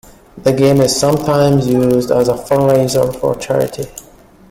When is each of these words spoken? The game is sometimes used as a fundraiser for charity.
The 0.39 0.51
game 0.51 0.81
is 0.81 0.99
sometimes 0.99 1.67
used 1.67 2.09
as 2.09 2.27
a 2.27 2.33
fundraiser 2.33 3.15
for 3.21 3.35
charity. 3.35 3.85